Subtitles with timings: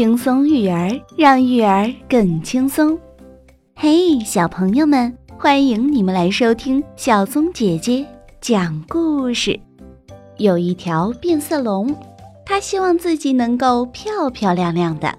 [0.00, 2.98] 轻松育儿，让育儿更轻松。
[3.74, 8.06] 嘿，小朋友们，欢迎你们来收听小松姐姐
[8.40, 9.60] 讲故事。
[10.38, 11.94] 有一条变色龙，
[12.46, 15.14] 它希望自己能够漂漂亮亮的，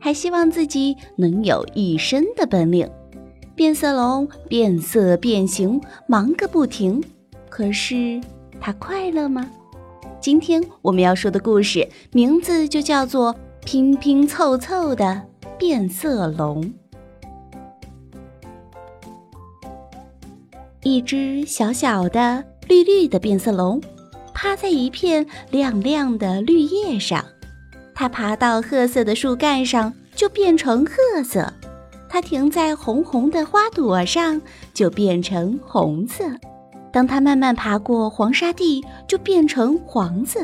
[0.00, 2.90] 还希望自己能有一身的本领。
[3.54, 7.00] 变色龙变色变形，忙个不停。
[7.48, 8.20] 可是，
[8.60, 9.48] 它快乐吗？
[10.20, 13.32] 今天我们要说的故事名字就叫做
[13.64, 15.22] 《拼拼凑凑的
[15.58, 16.62] 变色龙》。
[20.82, 23.80] 一只小小的绿绿的变色龙，
[24.34, 27.24] 趴在一片亮亮的绿叶上。
[27.94, 31.50] 它爬到褐色的树干上，就变成褐色；
[32.08, 34.42] 它停在红红的花朵上，
[34.74, 36.24] 就变成红色。
[36.92, 40.40] 当它慢慢爬过黄沙地，就变成黄色，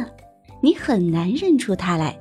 [0.63, 2.19] 你很难认出它来。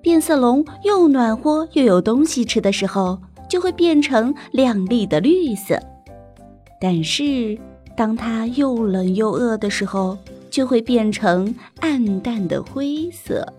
[0.00, 3.18] 变色龙又暖和又有东西吃的时候，
[3.48, 5.78] 就会变成亮丽的绿色。
[6.80, 7.58] 但是，
[7.96, 10.16] 当它又冷又饿的时候，
[10.50, 13.52] 就会变成暗淡的灰色。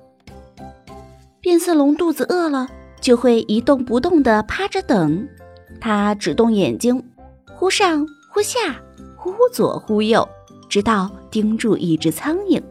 [1.41, 2.67] 变色龙肚子饿了，
[3.01, 5.27] 就会一动不动地趴着等，
[5.79, 7.03] 它只动眼睛，
[7.53, 8.59] 忽上忽下。
[9.17, 10.27] 忽左忽右，
[10.69, 12.61] 直到盯住一只苍蝇。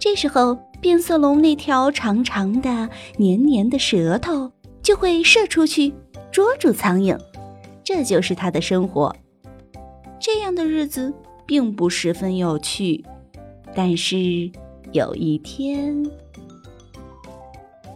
[0.00, 5.92] 这时候，变色龙那条长长的、黏黏的舌头就会射出去，
[6.30, 7.18] 捉住苍蝇。
[7.82, 9.12] 这就是它的生活。
[10.20, 11.12] 这样的日子
[11.44, 13.04] 并不十分有趣。
[13.74, 14.48] 但是
[14.92, 16.08] 有一天，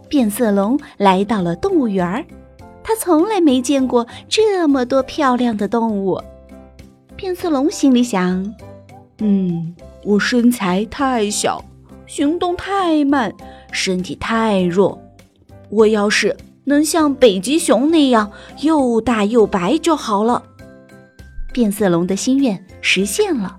[0.09, 2.25] 变色龙来到了动物园儿，
[2.83, 6.21] 它从来没见过这么多漂亮的动物。
[7.15, 8.53] 变色龙心里想
[9.19, 11.63] ：“嗯，我身材太小，
[12.11, 13.33] 行动太慢，
[13.71, 15.01] 身体太弱。
[15.69, 16.35] 我要是
[16.65, 18.29] 能像北极熊那样
[18.59, 20.43] 又大又白就好了。”
[21.53, 23.55] 变色龙的心愿实现了，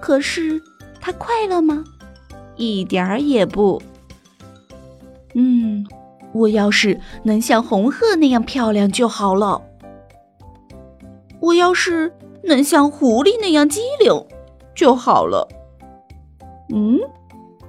[0.00, 0.62] 可是
[1.00, 1.82] 它快乐吗？
[2.54, 3.82] 一点儿也不。
[5.34, 5.84] 嗯，
[6.32, 9.60] 我要是能像红鹤那样漂亮就好了。
[11.40, 12.12] 我要是……
[12.44, 14.24] 能像狐狸那样机灵
[14.72, 15.48] 就好了。
[16.72, 16.98] 嗯，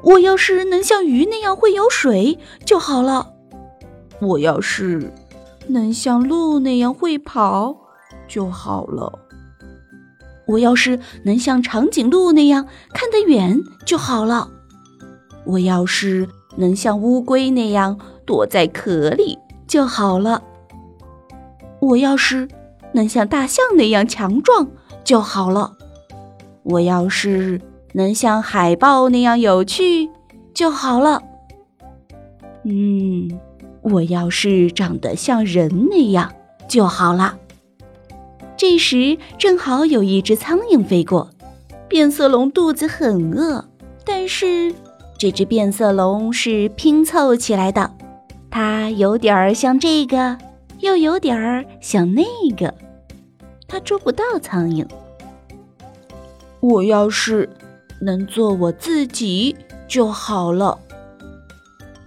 [0.03, 3.34] 我要是能像鱼那样会游水就好了。
[4.19, 5.12] 我要是
[5.68, 7.75] 能像鹿那样会跑
[8.28, 9.19] 就好了。
[10.46, 14.50] 我要是能像长颈鹿那样看得远就好了。
[15.46, 16.28] 我要是
[16.58, 19.38] 能像乌龟那样躲在壳里
[19.68, 20.44] 就好了。
[21.80, 22.47] 我要是。
[22.94, 24.68] 能像大象那样强壮
[25.03, 25.74] 就好了。
[26.64, 27.59] 我要是
[27.93, 30.09] 能像海豹那样有趣
[30.53, 31.23] 就好了。
[32.63, 33.39] 嗯，
[33.81, 36.33] 我要是长得像人那样
[36.67, 37.37] 就好了。
[38.57, 41.29] 这时正好有一只苍蝇飞过，
[41.87, 43.65] 变色龙肚子很饿，
[44.05, 44.73] 但是
[45.17, 47.91] 这只变色龙是拼凑起来的，
[48.49, 50.37] 它有点儿像这个。
[50.79, 52.23] 又有点儿像那
[52.57, 52.73] 个，
[53.69, 54.85] 它捉不到苍蝇。
[56.59, 57.49] 我要是
[58.03, 59.56] 能做我自己
[59.88, 60.78] 就好了。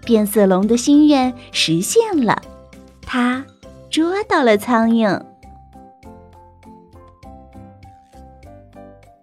[0.04, 2.40] 变色龙的心愿实现了，
[3.02, 3.44] 它
[3.90, 5.20] 捉到了苍蝇。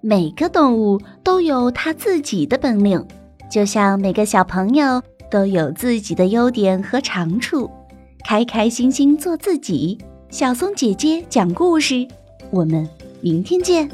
[0.02, 3.08] 每个动物都有它自己的本领，
[3.50, 5.02] 就像每个小朋友
[5.32, 7.72] 都有自己的优点和长处。
[8.26, 9.98] 开开心心做自己，
[10.30, 12.06] 小松姐姐讲故事，
[12.52, 12.90] 我们
[13.22, 13.90] 明天见。